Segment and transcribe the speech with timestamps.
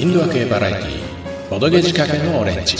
[0.00, 2.74] インドア系バラエティーボドゲ仕掛けのオレンジ。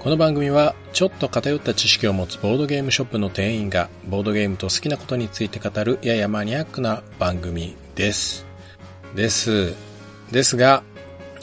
[0.00, 8.46] この番組はちょっと偏った知識を持つボードゲームショップの店員がボードゲームと好きなことについて語るややマニアックな番組です。
[9.14, 9.76] です。
[10.32, 10.82] ですが、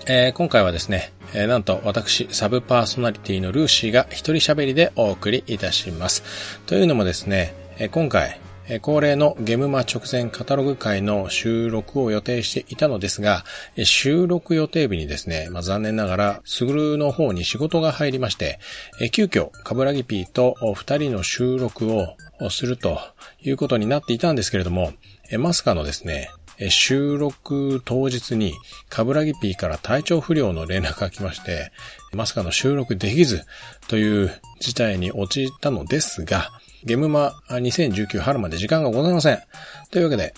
[0.08, 6.60] えー今回はですね、えーなんと私サブパーソナリティのルーシーが一人喋りでお送りいたします。
[6.66, 8.42] というのもですね、えー今回
[8.82, 13.44] 恒例のゲムマ直前カタログ会の収録を予定していたのですが、
[13.84, 18.60] 収録予定日にですね、まあ、残念ながら、スグルの方に仕事が入りまして、
[19.12, 22.16] 急遽、カブラギピーと二人の収録を
[22.50, 23.00] すると
[23.40, 24.94] いうことになっていたんですけれども、
[25.30, 26.32] えーまさかのですね、
[26.70, 28.54] 収録当日に、
[28.90, 31.72] カブラギピーから体調不良の連絡が来まして、
[32.14, 33.44] まさかの収録できず
[33.88, 36.50] という事態に陥ったのですが、
[36.86, 39.40] ゲムマ2019春まで時間がございません。
[39.92, 40.34] というわけで、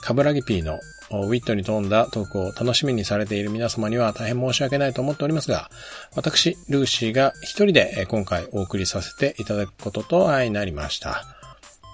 [0.00, 0.78] カブラギピーの
[1.10, 5.70] ウィットに富んだトークを楽しみにされている皆様には大変申し訳ないと思っておりますが、
[6.14, 11.24] 私、ルーシーが一人で今回お送りさせていただくことと相なりました。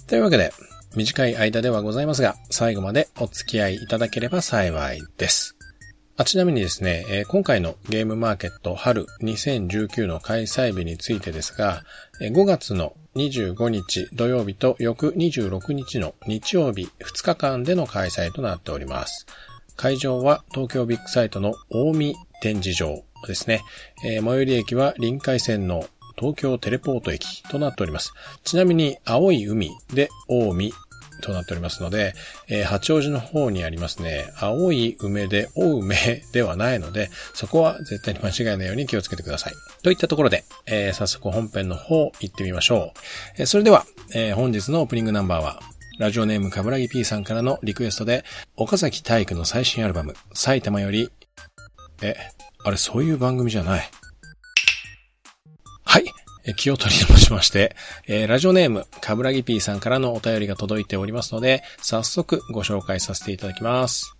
[0.08, 0.52] というわけで、
[0.96, 5.56] 短い間ではございますが、最後までお付き合いいただければ幸いです。
[6.16, 11.82] あちなみにですね、今回のゲームマーケット春2019の開催日についてですが、
[12.20, 19.26] えー5月の25日土曜日と翌26日の日曜日2日間での開催となっております。
[19.74, 23.62] 会場は東京ビッグサイトの大見展示場ですね。
[24.00, 25.84] 最寄り駅は臨海線の
[26.16, 28.12] 東京テレポート駅となっております。
[28.44, 30.72] ちなみに青い海で大見
[31.24, 32.14] となっておりますので、
[32.48, 39.54] えー八王子の方にありますね、青い梅で青梅ではないので、そこは絶対に間違いないように気をつけてください。
[39.82, 43.00] といったところで、えー早速本編の方行ってみましょう。
[43.38, 45.60] えーそれでは、え本日のオープニングナンバーは、
[45.98, 48.24] ラジオネームカブラギ P さんからのリクエストで、
[48.56, 51.08] 岡崎体育の最新アルバム、埼玉より、
[52.02, 52.16] え、
[52.64, 53.90] あれそういう番組じゃない。
[55.84, 56.04] はい。
[56.52, 57.74] 気を取り直しまして、
[58.06, 64.14] えーラジオネーム、かぶらぎ P さんからのお便りが届いておりますので、早速ご紹介させていただきます。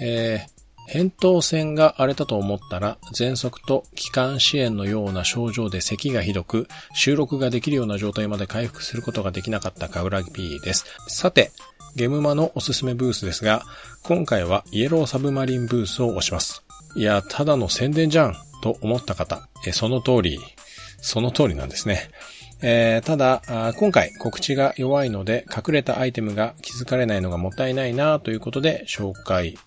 [0.00, 0.56] えー
[0.88, 10.84] 扁桃腺が荒れたと思ったら、喘息と気管支炎のような症状で咳がひどく、収録ができるような状態まで回復することができなかったかぶらぎ P です。
[11.08, 11.50] さて、
[11.96, 13.64] ゲムマのおすすめブースですが、
[14.04, 16.62] 今回はイエローサブマリンブースを押します。
[16.94, 20.38] いや、ただの宣伝じゃんと思った方、えその通り、
[21.00, 22.10] その通りなんですね。
[22.62, 29.58] えーただ、今回告知が弱いので隠れたアイテムが気づかれないのがもったいないなということで紹介、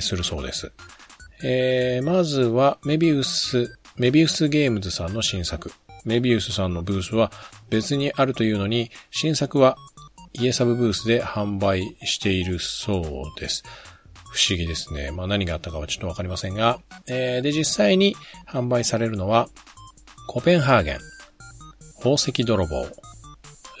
[0.00, 0.72] するそうです。
[1.44, 5.72] えーまずはメビウス、メビウスゲームズさんの新作。
[6.04, 7.32] メビウスさんのブースは
[7.68, 9.76] 別にあるというのに、新作は
[10.32, 13.00] イエサブブースで販売しているそ
[13.36, 13.62] うです。
[14.32, 15.10] 不思議ですね。
[15.10, 18.16] まあ何があったかはちょっとわかりませんが、えーで、実際に
[18.46, 19.48] 販売されるのは、
[20.26, 20.98] コペンハーゲン、
[21.98, 22.86] 宝石泥棒、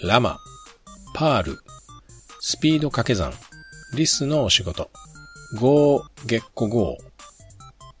[0.02, 0.38] ラマ、
[1.14, 1.58] パール、
[2.40, 3.32] スピード掛け算、
[3.94, 4.90] リスのお仕事、
[5.60, 6.96] ゴーゲッコゴ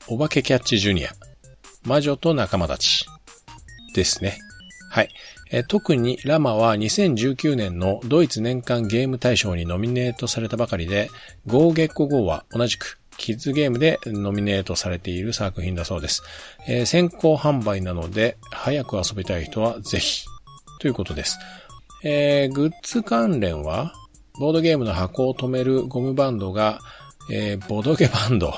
[0.08, 1.10] ー、お化けキャッチジュニア、
[1.84, 3.06] 魔女と仲間たち、
[3.94, 4.38] ですね。
[4.90, 5.08] はい。
[5.50, 11.10] え特にラマは2019年のドイツ年間ゲーム大賞にノミネートされたばかりで、
[11.46, 16.22] ゴーゲッコゴーは同じくキッズゲームでノミネートされている作品だそうです。
[16.66, 20.24] えー先行販売なので、早く遊びたい人はぜひ、
[20.80, 21.38] ということです。
[22.04, 23.92] えーグッズ関連は、
[24.38, 26.78] ボードゲームの箱を止めるゴムバンドが、
[27.32, 28.52] えーボドゲバンド、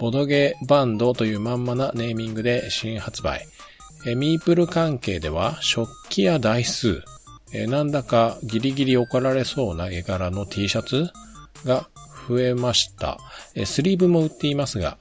[0.00, 3.46] ボドゲバンドというまんまなネーミングで新発売。
[4.06, 7.02] えーミープル関係では食器や台数、
[7.52, 11.08] えーなんだかギリギリ怒られそうな絵柄の T シャツ
[11.64, 11.88] が
[12.28, 13.18] 増えました。
[13.66, 14.98] スリーブも売っていますが、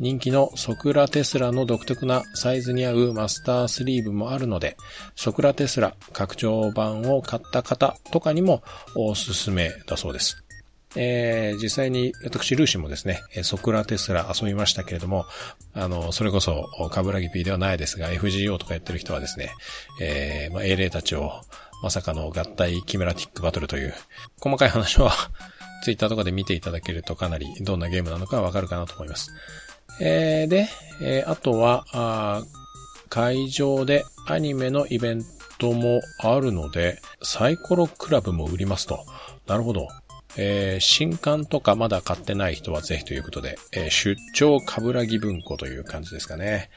[0.00, 4.78] 人気のソクラテスラの独特なサイズに合うマスタースリーブもあるので、
[5.14, 8.62] ソクラテスラ拡張版を買った方とかにも
[8.96, 10.42] おすすめだそうです。
[10.96, 15.26] えー実際に私、ルーシーもですね、ソクラテスラ遊びましたけれども、
[15.74, 19.50] あの、それこそ、カブラギ P ではないですが、FGO とかやってる人はですね、
[20.00, 21.42] えーまあ、英霊たちを、
[21.82, 23.94] まさかの合体キメラティックバトルという、
[24.40, 25.12] 細かい話は、
[25.82, 29.30] ツイッターとかで見ていただけるとかなりどんなゲームなのかわかるかなと思います。
[30.00, 30.68] えーで、
[31.02, 32.42] えーあとは、あ
[33.08, 35.24] 会場でアニメのイベン
[35.58, 39.04] トもあるので、サイコロクラブも売りますと。
[39.46, 39.88] なるほど。
[40.36, 46.70] えー新刊とかまだ買ってない人はぜひということで、えー出張かぶらぎ文庫という感じですかね。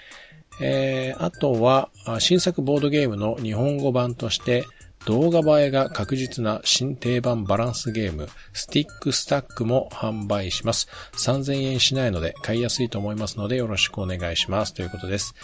[0.62, 1.90] えーあとは、
[2.20, 4.66] 新作ボードゲームの日本語版として、
[5.06, 10.88] 動画映えが確実な新定番バランスゲーム、スティックスタックも販売します。
[11.18, 14.74] 3000円しないので買いやすいと思いますのでよろしくお願いします。
[14.74, 15.36] ということです。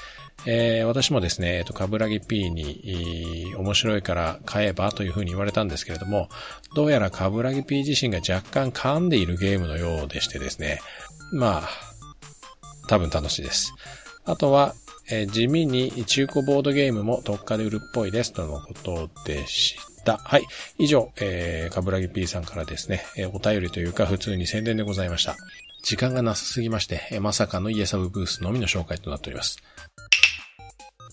[0.45, 6.29] えー、私もですね、えっと、カブラギ P に、面白いから買えばというふうに言われたんですけれども、
[6.75, 10.79] どうやらカブラギ P 自身が若干噛んでいるゲームのようでしてですね、
[11.33, 11.69] まあ、
[12.87, 13.73] 多分楽しいです。
[14.23, 14.73] あとは、
[15.11, 18.33] えー、地味に中古ボードゲームも特価で売るっぽいです。
[18.33, 20.17] とのことでした。
[20.17, 20.43] はい。
[20.77, 25.35] 以上、えー、かぶらぎ P さんからですね、えー、お便りというか普通に宣伝でございました。
[25.83, 29.57] 時間がなさすぎまして、えー、まさかのイエサブブースのみの紹介となっております。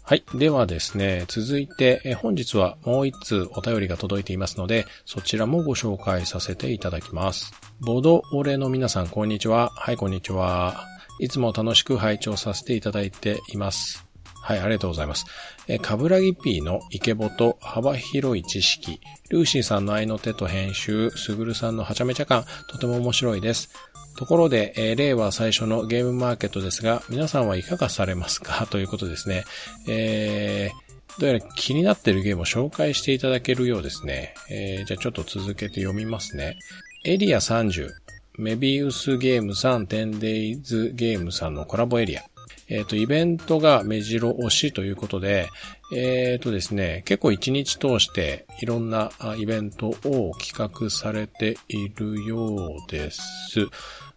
[0.08, 0.22] はい。
[0.34, 7.52] ではですね、続いて、え本日はもう一通お便りが届いていますので、そちらもご紹介させていただきます。
[7.80, 9.70] ボドオレの皆さん、こんにちは。
[9.74, 10.95] はい、こんにちは。
[11.18, 14.06] いつも楽しく拝聴させていただいています。
[14.42, 15.26] はい、ありがとうございます。
[15.66, 23.70] え、かぶらぎ P のイケボと幅広い知識、ルーシーさんの愛の手と編集、すぐるさんのはちゃめちゃ感、とても面白いです。
[24.16, 28.66] ところで、えー、令和最初のゲームマーケットですが、皆さんはいかがされますか？
[28.70, 29.44] ということですね。
[29.88, 34.34] えー、どうやら気になっているゲームを紹介していただけるようですね。
[34.48, 36.56] えー、じゃあちょっと続けて読みますね。
[37.04, 37.90] エリア30、
[38.38, 42.22] メビウスゲームさん、テンデイズゲームさんのコラボエリア。
[42.68, 45.48] えっ、ー、と、イベントが目白押しということで、
[45.94, 53.20] えっ、ー、とですね、結構一日通していろんなイベントを企画されているようです。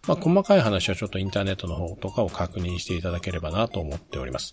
[0.08, 4.52] まあ、細かい話はちょっとインターネットの方とかを確認していただければなと思っております。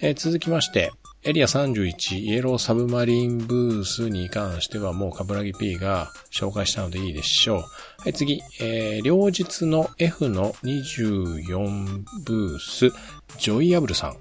[0.00, 0.92] えー、続きまして、
[1.24, 7.58] エリア31イエローサブマリンブースに関してはもうカブラギ P が紹介したのでいいでしょう。
[7.58, 7.64] は
[8.06, 12.90] い、次、えー、両日の F の24ブース、
[13.38, 14.16] ジョイアブルさん。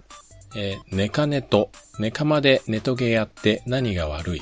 [0.55, 1.69] えー、ネカネト、
[1.99, 4.41] ネカまでネトゲやって何が悪い？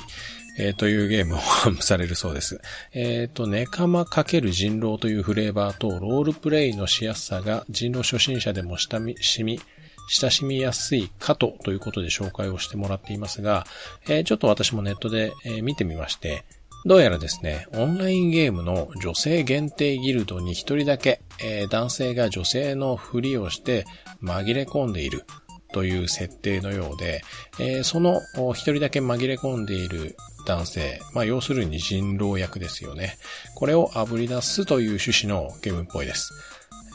[0.58, 2.60] えー、というゲームを販売されるそうです。
[2.94, 9.60] えっ、ー、と、ネカマ×人狼というフレーバーとロールプレイのしやすさが人狼初心者でも親しみ、
[10.08, 13.66] 親しみやすいかとということで紹介をしてもらっていますが、
[14.08, 16.44] えー、ちょっと私もネットで、えー、見てみまして、
[16.84, 23.84] どうやらですね、オンラインゲームの女性限定ギルドに一人だけ、えー、男性が女性のふりをして
[24.22, 25.24] 紛れ込んでいる
[25.72, 27.22] という設定のようで、
[27.58, 28.20] えー、その
[28.52, 30.16] 一人だけ紛れ込んでいる
[30.46, 33.18] 男性、まあ要するに人狼役ですよね。
[33.56, 36.32] これを炙り出すという趣旨のゲームっぽいです。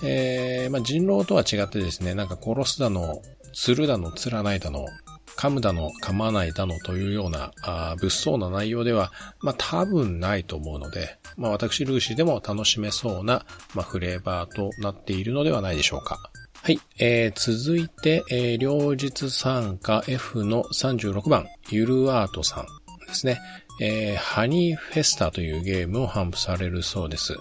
[0.03, 3.21] えー、まあ、人狼とは違ってですね、なんか殺すだの、
[3.53, 4.85] 釣るだの、釣らないだの、
[5.37, 9.11] 噛むだの、噛まないだのというような、あ物騒な内容では、
[9.41, 16.31] まあ、多分ないと思うので、まあ、私、ルーシーでも楽しめそうな、まあ、フレーバーとなっているのではないでしょうか。
[16.63, 16.79] はい。
[16.99, 22.65] えー、続いて、えー、両日参加 F の36番、ゆるアートさん
[23.07, 23.39] ですね。
[23.81, 27.35] えー、ハニーフェスタというゲームを頒布されるそうです。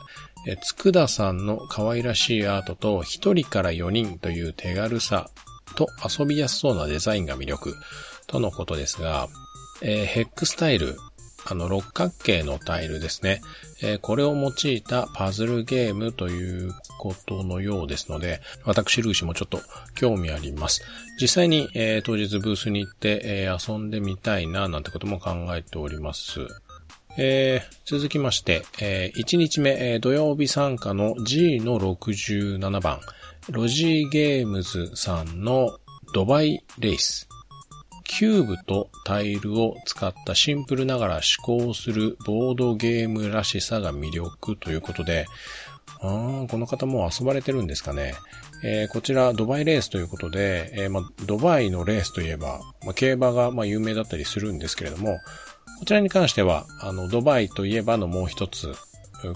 [0.46, 5.28] えつくださんの可愛らしいアートと一人から4人という手軽さ
[5.74, 5.86] と
[6.18, 7.74] 遊びやすそうなデザインが魅力
[8.26, 9.28] とのことですが、
[9.82, 10.96] えー、ヘックスタイル、
[11.46, 13.40] あの六角形のタイルですね、
[13.82, 19.60] えー、これを用いたパズルゲームということのようですので、私ルーシもちょっと
[19.94, 20.82] 興味あります。
[21.20, 26.40] 実際に、えー、当日ブースに行って、え遊んでみたいななんてことも考えております。
[27.22, 32.98] えー、続きまして、えー、1日目、えー、土曜日参加の G の67番、
[33.50, 35.78] ロジーゲームズさんの
[36.14, 37.28] ドバイレース。
[38.04, 45.26] キューブとタイルを使ったシンプルながら思考するボードゲームらしさが魅力ということで、
[46.00, 48.14] あこの方も遊ばれてるんですかね。
[48.64, 55.18] えー、こちらドバイレースということで、えーま、ドバイのレースといえば、ま、競馬がま有名だったりするんですけれども、
[55.80, 58.74] こちらに関しては、あの、ドバイといえばのもう一つ、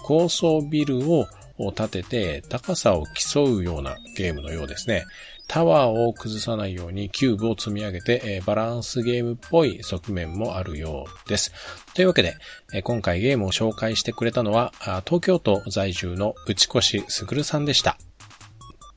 [0.02, 1.26] 高層ビルを
[1.74, 5.04] 建てて高さを競うようなゲームのようですね。
[5.48, 11.50] タワーを崩さないようにキューブを積み上げて、バランスゲームっぽい側面もあるようです。
[11.94, 12.36] というわけで、
[12.82, 14.72] 今回ゲームを紹介してくれたのは、
[15.06, 17.96] 東京都在住の内越すぐるさんでした。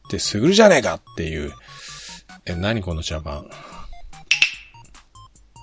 [0.10, 1.54] で、すぐるじゃねえかっていう、
[2.46, 3.50] え、何この茶番。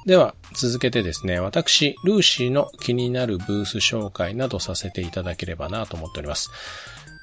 [0.07, 6.51] では、続けてですね、私、ルーシーの気になるブース紹介などさせていただければなと思っております。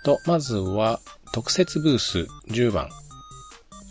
[0.03, 0.99] と、まずは、
[1.31, 2.89] 特設ブース10番。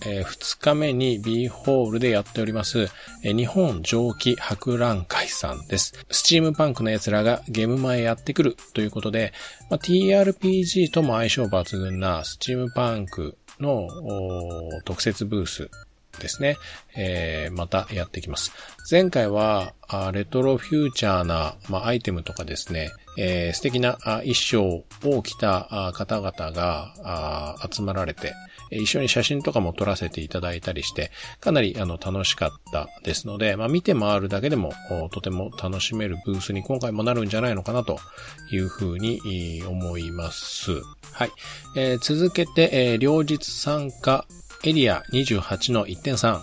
[0.05, 2.89] えー、2日目に B ホールでやっております、
[3.23, 5.93] えー、日本蒸気博覧会さんです。
[6.11, 9.33] スチームパンクの奴らがゲムマやってくるということで、
[9.69, 13.89] まあ、TRPG とも相性抜群なスチームパンクの
[14.85, 15.71] 特設ブース
[16.21, 16.57] ですね、
[16.97, 18.53] えー、またやっていきます。
[18.89, 19.75] 前回は、
[20.13, 28.33] レトロフューチャーな、まあ、アイテムとかですね、えー、素敵な衣装を着た方々が集まられて、
[28.71, 31.11] 一緒に写真とかも撮らせていただいたりして、
[31.41, 34.73] かなりあの楽しかったですので、まあ、見て回るだけでも
[35.11, 37.99] とても楽しめるブースに今回もなるんじゃないのかなと
[38.53, 39.21] いうふうに
[39.67, 40.71] 思います。
[41.13, 41.31] はい。
[41.77, 44.25] えー、続けて、えー、両日参加
[44.63, 46.43] エリア28の1.3。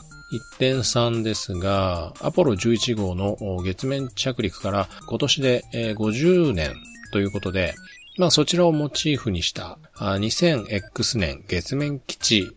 [0.59, 6.73] 1.3ですが、アポロ11号の月面着陸から今年で50年
[7.13, 7.75] ということで、
[8.17, 12.47] まあそちらをモチーフにした 2000X 年月面基地、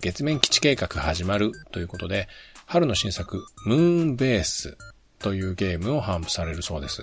[0.00, 2.26] 月面基地計画始まるということで、
[2.64, 4.78] 春の新作ムーンベース
[5.18, 7.02] というゲームを頒布されるそうです。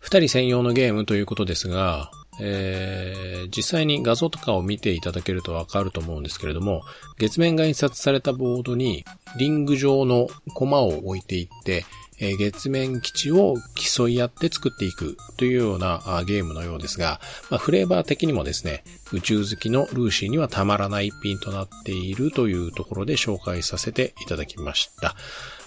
[0.00, 6.82] 二人専用のゲームということですが、えー、実際に画像とかを見ていただけるとわかると思うんですけれども、
[7.18, 9.04] 月面が印刷されたボードに
[9.38, 11.84] リング状のコマを置いていって、
[12.18, 25.14] えー、月面基地を競い合って作っていくというようなゲームのようですが、まあ、フレーバー的にもですね、宇宙好きのルーシーにはたまらない一品となっているというところで紹介させていただきました。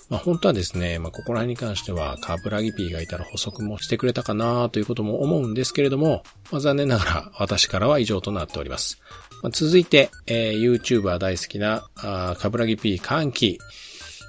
[0.09, 8.99] まあ、本当はですね、まあ、ここら辺に関しては、カブラギピーがいたら補足もしてくれたかなということも思うんですけれども、まあ、残念ながら私からは以上となっております。
[9.43, 13.59] まあ、続いて、えー、YouTuber 大好きな、あカブラギピー歓喜。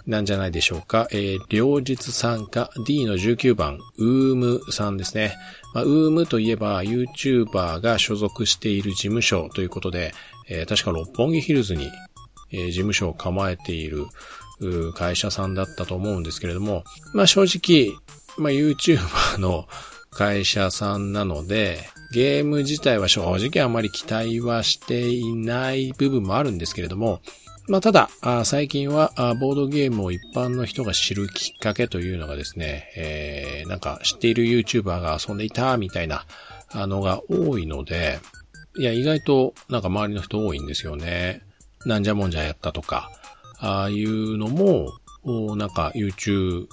[0.07, 1.09] なんじゃないでしょうか。
[1.13, 5.37] えー、両日参加 D の19番、ウームさんですね。
[5.75, 10.13] まあ、ウームといえば YouTuber が所属している事務所ということで、
[10.49, 11.91] えー、確か六本木ヒルズに、
[12.51, 14.07] えー、事務所を構えている
[14.95, 17.97] 会社さんだったと思うんですけれども、まあ正直、
[18.39, 19.67] まあ YouTuber の
[20.11, 27.21] 会社さんなので、ゲーム自体は正直あまり期待はしていない部分もあるんですけれども、
[27.69, 28.11] まあ、ただ、
[28.45, 36.25] 最近はボードゲームを一般の人が知るきっかけというのがですね、えー、なんか知っている YouTuber が遊んでいたみたいな
[36.75, 38.19] のが多いので、
[38.77, 41.43] いや、意外となんか周りの人多いんですよね。
[41.87, 43.09] なんじゃもんじゃやったとか、
[43.61, 44.93] ああいうのも、
[45.57, 46.67] なんか YouTube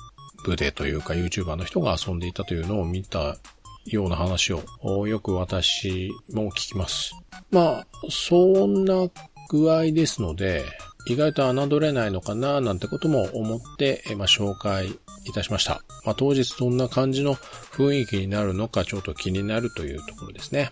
[0.56, 3.38] でというか YouTuber の人が遊んでいたというのを見た
[3.86, 7.14] ような話をよく私も聞きます。
[7.52, 9.10] まあ、そんな
[9.50, 10.64] 具合ですので、
[11.08, 15.82] 意外と侮れないのかななんてことも思って、まあ、紹介いたしました。
[16.06, 20.72] まあ、当日どんな感じの雰囲気になるのかちょっと気になるというところですね。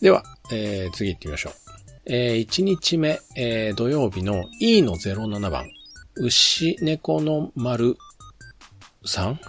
[0.00, 1.69] では、えー、次行ってみましょう。
[2.12, 5.70] えー、1日目、えー、土曜日の E の07番、
[6.16, 7.96] 牛猫の丸
[9.06, 9.40] さん？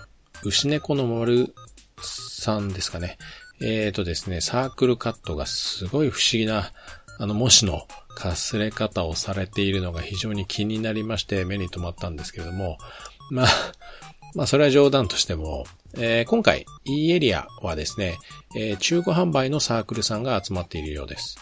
[0.44, 1.56] 牛猫の丸
[2.00, 3.18] さんですかね。
[3.64, 6.72] えーとですね、サークルカットがすごい不思議な、
[7.18, 12.78] あの、文字のかすれ方をされているのが非常に気になりまして目に留まったんですけれども、
[13.32, 13.48] まあ、
[14.36, 15.66] まあ、それは冗談としても、
[15.96, 18.18] えー、今回 E エリアはですね、
[18.56, 21.38] えー、中古販売のサークルさんが集まっているようです。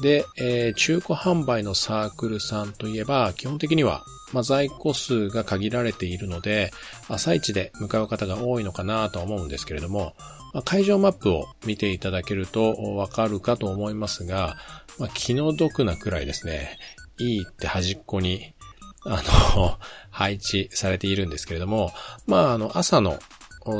[0.00, 6.70] で、えー、中古販売のサークルさんといえば、基本的には、まあ、在庫数が限られているので、
[7.08, 10.14] 朝一で向かう方が多いのかなと思うんですけれども、
[10.54, 14.56] まあ、会場マップを見ていただけるとわかるかと思いますが、
[14.98, 16.78] まあ、気の毒なくらいですね、
[17.18, 18.54] いいって端っこに、
[19.04, 19.22] あ
[19.56, 19.78] の、
[20.10, 21.92] 配置されているんですけれども、
[22.26, 23.18] まあ、あの、朝の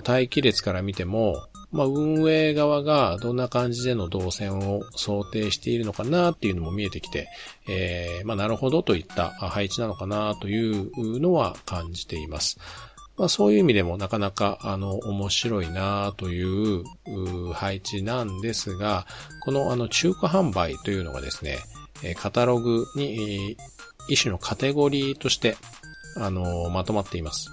[0.06, 7.28] 待機列から見ても、まあ、運営側がどんな感じでの動線を想定しているのかなっていうのも見えてきて、
[7.68, 12.58] えー、まあ、なるほどといった配置なのかなというのは感じています。
[13.16, 16.82] まあ、そういう意味でもなかなかあの面白いなという
[17.52, 19.06] 配置なんですが、
[19.44, 21.58] このあの中古販売というのがですね、
[22.16, 23.56] カタログに
[24.08, 25.56] 一種のカテゴリーとして
[26.16, 27.48] あのまとまっています。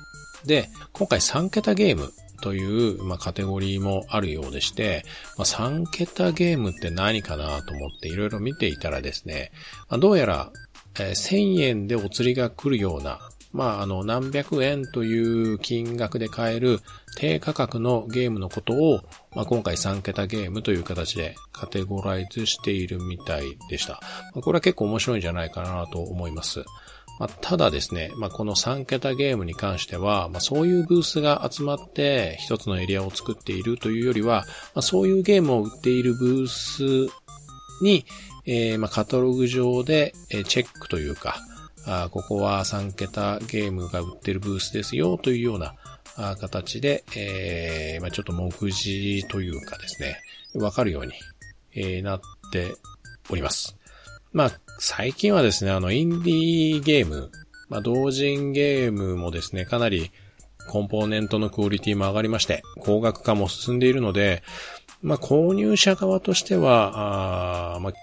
[0.46, 5.03] で、今回3桁ゲームという、まあ、カテゴリーもあるようでして、
[5.38, 9.51] まあ、3桁ゲームって何かなと思っていろいろ見ていたらですね、
[9.89, 10.51] まあ、どうやら、
[11.00, 13.19] えー、1000円でお釣りが来るような、
[13.51, 16.79] まあ、あの、何百円という金額で買える
[17.17, 19.01] 低価格のゲームのことを、
[19.36, 23.93] まあ、今回3桁ゲームという形でカテゴライズしているみたいでした。
[24.34, 26.63] まあ、これは結構面白いんじゃないかなと思います。
[27.20, 36.84] まあ、ただですね、まあ、この3桁ゲームに関しては、まあ、そういうブースが集まって一つのエリアを作っているというよりは、まあ、そういうゲームを売っているブース
[37.84, 38.06] に、
[38.46, 41.38] えー、まあ、カタログ上で、チェックというか、
[41.86, 45.76] あここは3桁ゲームが売ってるブースですよというような
[46.40, 50.20] 形で、えー、まあ、ちょっと目次というかですね、
[50.56, 51.14] わかるように、
[51.76, 52.22] え、なっ
[52.52, 52.74] て
[53.30, 53.76] おります。
[54.32, 57.31] まあ、最近はですね、あの、インディーゲーム、
[57.67, 60.09] まあ、同人ゲームもですね、かなり
[60.69, 64.41] コンポーネントのクオリティも上がりまして、高額化も進んでいるので、
[65.01, 67.93] まあ、購入者側としては、あまあ、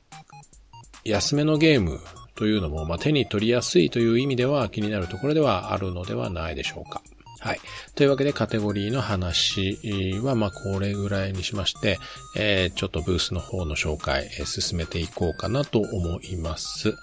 [1.02, 1.99] 安めのゲーム
[2.35, 7.02] というのも、まあ、手に取りやすいという意味では気になるところではあるのではないでしょうか。
[7.47, 7.61] はい。
[7.95, 9.79] というわけでカテゴリーの話
[10.21, 12.00] は、まあ、これぐらいにしまして、
[12.35, 16.97] えー、ちょっとブースの方の紹介、えー、進めていこうかなと思います。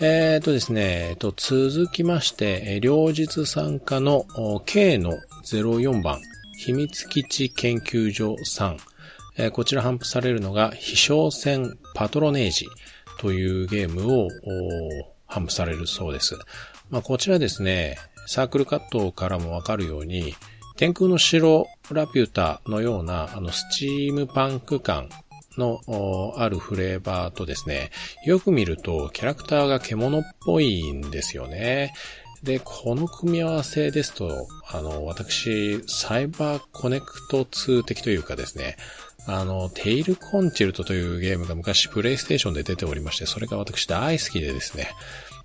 [0.00, 4.24] えーとですね、えっと、続きまして、えー、両日参加の
[4.64, 6.18] K の04番、
[6.56, 8.78] 秘密基地研究所3、
[9.36, 12.68] えー、こちら頒布されるのが、飛翔戦パトロネージ
[13.18, 14.28] というゲームを
[15.28, 16.38] 頒布されるそうです。
[16.88, 20.34] まあ、こちらですね、サークルカットからもわかるように、
[20.76, 25.08] 天空の城ラピュタのような、あの、スチームパンク感
[25.58, 25.80] の
[26.36, 27.90] あるフレーバーとですね、
[28.24, 31.92] よく見るとキャラクターが獣っぽいんですよね。
[32.42, 38.76] で、この組み合わせですと、あの、私、サイバーコネクト2的というかですね、
[39.26, 44.90] あの、テイルコンチェルトというゲームが昔プレイステーションで出ておりまして、それが私大好きでですね、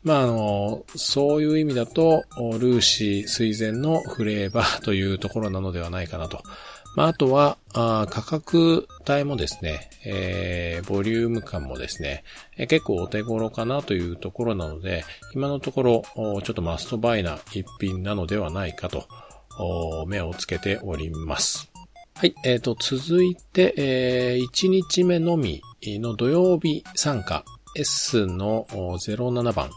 [0.06, 6.44] まあ、あの、そういう意味だと、ルーシー水前のフレーバーというところなのではないかなと。
[6.96, 12.24] まあ、あとは、あ価格帯もですね、えー、ボリューム感もですね、
[12.56, 19.08] えー、結構お手頃かなというところなので、今のところ、ちょっとマストバイな一品なのではないかと、
[20.08, 21.72] 目をつけております。
[22.14, 27.44] はい、えーと、続いて、えー、1日目のみの土曜日参加
[27.76, 29.70] S の07番、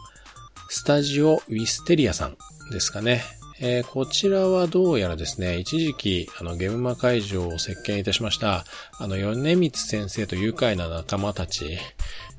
[0.71, 2.37] スタジオウィステリアさん
[2.71, 3.23] ですかね。
[3.59, 8.65] えー、こちらはどうやらですね、一時期、あの、ゲームマ会場を席巻いたしました、
[8.99, 11.79] あの、米光先生と愉快な仲間たち、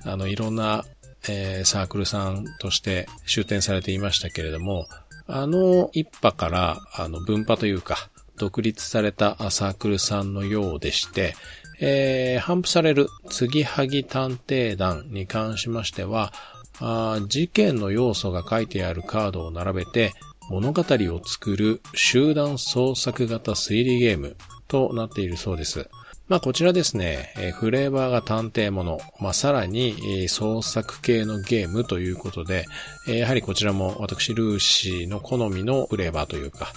[0.05, 0.85] あの、いろんな、
[1.29, 4.87] えー、サークルさんとして出展されていましたけれども、
[5.27, 11.35] あの一派から、あの、分派というか、独立されたサークルさんのようでして、
[11.81, 16.33] えー、頒布される、継ぎはぎ探偵団に関しましては、
[16.81, 20.13] あ事件の要素が書いてあるカードを並べて
[20.49, 25.89] 物語を作る集団創作型推理ゲームとなっているそうです。
[26.29, 32.67] まあこちらですね、えフレーバーが探偵もの、まあさらに、え創作系のゲームということで、
[33.09, 36.73] えやはりこちらも私ルーシーの好みのフレーバーというか、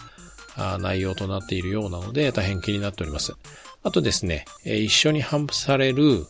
[0.56, 3.36] あ内容となっているようなので大変気になっております。
[3.84, 6.26] あとですね、一緒に頒布される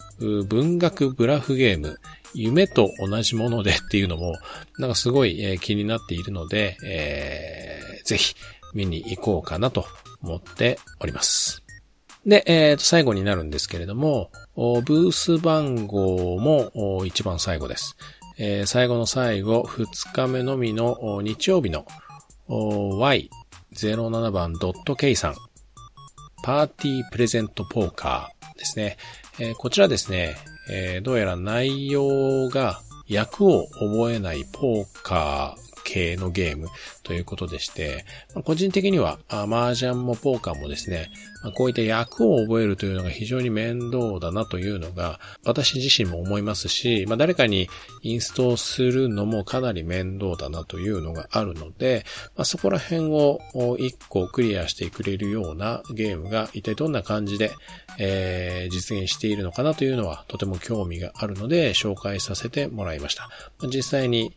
[0.46, 2.00] 文学ブラフゲーム、
[2.34, 4.36] 夢と同じものでっていうのも、
[4.80, 8.36] なんかすごい、気になっているので、えー、ぜひ
[8.74, 9.86] 見に行こうかなと
[10.24, 11.63] 思っております。
[12.26, 17.96] で、えー、と最後になるんですけれども、ブース番号も一番最後です。
[18.38, 21.86] えー、最後の最後、2日目のみの日曜日の
[22.48, 24.56] Y07 番
[24.98, 25.36] .K さん、
[26.43, 28.97] パーティープレゼントポーカーですね。
[29.39, 30.36] えー、こちらですね、
[30.69, 36.67] えー、どうやら内容が役を覚えないポーカー系のゲーム
[37.04, 38.06] ということでして、
[38.44, 41.12] 個人的には、麻雀もポーカーもですね、
[41.56, 47.70] こういった役を覚えるというのが非常に面倒だなというのが、私自身も思いますし、まあ、誰かに
[48.02, 53.39] インストールするのもかなり面倒だなというのがあるので、まあ、そこら辺を
[53.78, 57.52] 一個クリアしてくれるようなゲームが一体どんな感じで、
[58.00, 63.30] えー、実現しているのかなというのはとても興味があるので紹介させてもらいました。
[63.68, 64.34] 実際に、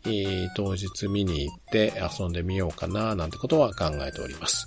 [0.56, 4.66] 当日見に行って遊んでみようかななんてことは考えております。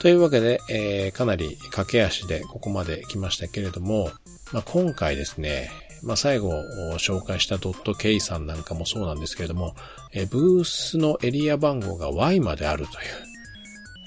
[0.00, 4.10] というわけで、えー、かなり駆け足でここまで来ましたけれども、
[4.52, 5.70] まあ、今回ですね、
[6.02, 6.52] まあ、最後
[6.98, 9.74] 紹介したドット K さんなんかもそうなんですけれども、
[10.12, 13.28] えー、ブースのエリア番号が Y まであるという。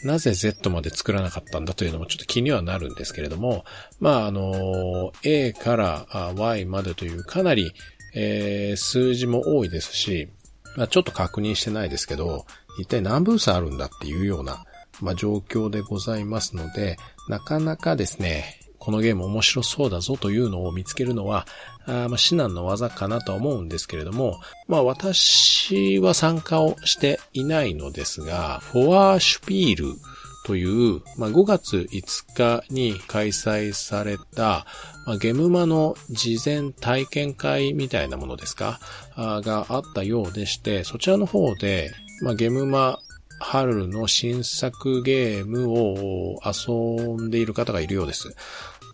[0.04, 3.66] なぜ Z まで作らなかったんだというのもちょっと気にはなるんですけれども、
[4.00, 7.74] まあ、あの、A から Y までというかなり、
[8.16, 10.30] えー、数字も多いですし、
[10.76, 12.46] まあ、ちょっと確認してないですけど、
[12.80, 14.64] 一体何ブースあるんだっていうような、
[15.02, 21.46] まあ、状況でございますので、なかなかですね、このゲーム面白そうだぞというのを見つけるのは、
[21.86, 30.00] あま、至難の技かなと思うんですけれども、まあ私は参加をしていないのですが、フォアシュピール
[30.46, 34.66] という、まあ、5月5日に開催された、
[35.06, 38.80] まあ、ゲムマの事前体験会みたいなものですか？
[39.16, 43.00] があったようでして、そちらの方で、まあ、ゲムマ
[43.40, 48.36] 春の新作ゲームを遊んでいる方がいるようです。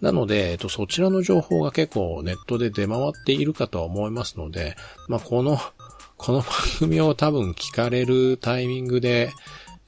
[0.01, 4.77] なので、えっと、そちらの情報が結構ネットで出回っているかとは思いますので、
[5.09, 5.59] まあ、この、
[6.17, 9.31] この番組を多分聞かれるタイミングで、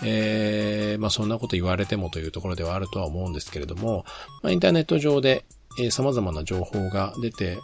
[0.03, 4.05] えー、まあ、そんなこと言われてもというところではあるとは思うんですけれども、
[4.43, 5.45] まあ、インターネット上で、
[5.79, 7.57] えー、様々な情報が出て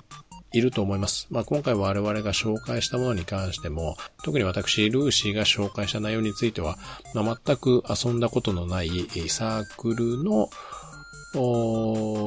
[0.57, 1.27] いると思います。
[1.29, 6.77] まあ、今回我々が紹介したものに関しても、特に私、ルーシーが紹介した内容については、
[7.13, 8.89] まあ、全く遊んだことのない
[9.27, 10.49] サークルの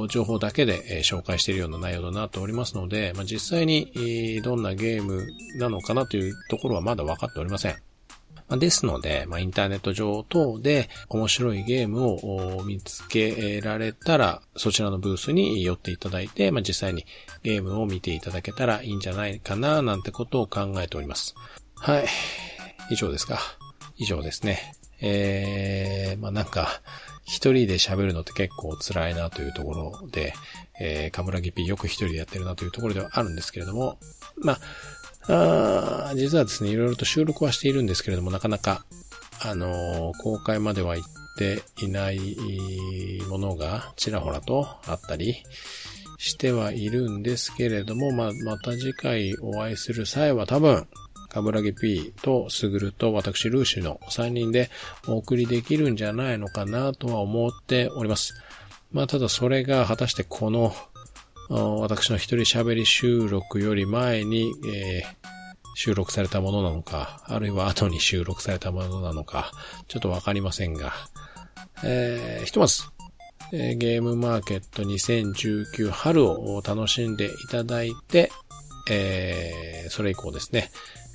[0.09, 7.88] 情報だけで紹介しているような内容となっておりますので、まあ、実際にどんなゲームなのかなというところはまだ分かっておりません。
[8.57, 17.05] ですので、まあ、インターネット上等で面白いゲームを見つけられたら、そちらのブースに寄っていただいて、まあ、実際に
[17.43, 21.35] ゲームを見ていただけたらいいんじゃないかな、なんてことを考えております。
[21.75, 22.07] はい。
[22.91, 23.39] 以上ですか。
[23.97, 24.73] 以上ですね。
[25.01, 26.81] えー、まあ、なんか、
[27.29, 30.33] 一人で喋るのって結構辛いなというところで、
[30.81, 33.99] えー、カムラギピーよく一人でやってるなというところではあるんですけれども、
[34.39, 34.61] まあ、
[35.29, 38.85] あ実はですね、いろいろと収録はしているんですけれども、なかなか、
[39.43, 42.19] あのー、公開までは行っていない
[43.29, 45.37] ものがちらほらとあったり
[46.17, 50.87] してはいるんですけれども、ま、また次回お会いする際は多分、
[51.29, 54.71] カブラギ P とスグルと私ルーシュの3人で
[55.07, 58.35] お送りできるんじゃないのかなとは思っております。
[58.93, 60.75] まあただそれが果たしてこの
[61.49, 65.29] 私の一人喋り収録より前に、えー、
[65.75, 69.51] 収録されたものなのか、あるいは後に収録されたものなのか、
[69.87, 70.93] ちょっとわかりませんが、
[71.85, 72.83] えー、ひとまず、
[73.53, 78.31] えー、ゲームマーケット2019春を楽しんでいただいて、
[78.91, 80.71] えー、それ以降ですね、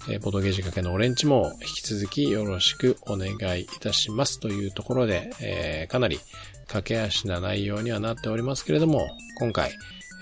[0.10, 4.40] えー、ボドゲージ掛けのオレンジも引き続きよろしくお願いいたします。
[4.40, 6.20] というところで、えー、かなり
[6.68, 9.08] 駆け足な内容にはなっておりますけれども、
[9.40, 9.72] 今回、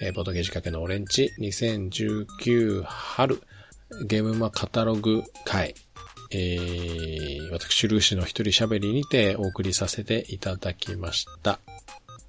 [0.04, 1.30] えー、ボトゲージ掛けのオレンジ。
[1.40, 3.42] 2019春。
[4.06, 5.76] ゲームマカタログ会、
[6.32, 11.60] えー、私、ルーシの一人喋りにてお送りさせていただきました。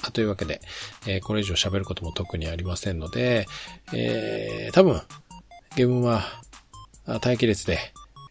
[0.03, 0.61] あというわけで、
[1.07, 3.47] えー、これ以上喋ることも特にありませんので、
[3.95, 5.01] えー、多分、
[5.75, 6.25] ゲームは
[7.07, 7.79] 待機列で、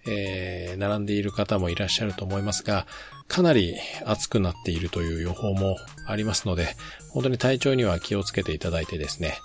[0.08, 2.86] えー、並んでいる方もいらっしゃると思いますが、
[3.28, 6.76] かなり暑くなっているという予報もありますので、
[7.12, 9.38] 本当に体調には気をつけていただいてですね、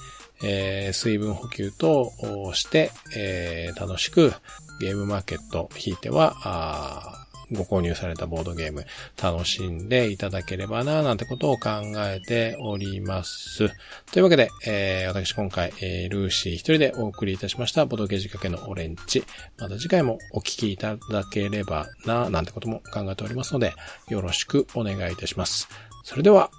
[0.43, 2.13] えー、水分補給と
[2.55, 4.33] して、えー、楽しく
[4.81, 8.85] ゲームマーケット引いては、ご購入されたボードゲーム
[9.23, 13.71] 楽しんでいただければな、なんてことを考えております。
[14.13, 19.25] というわけで、えー、私今回、えー、ルーシー一人でお送りいたしましたボードゲージ掛けのオレンジ。
[19.59, 23.75] また次回もお聞きいただければな、なんてことも考えておりますので、
[24.09, 25.69] よろしくお願いいたします。
[26.05, 26.51] それでは、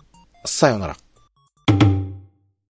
[0.45, 1.07] さようなら。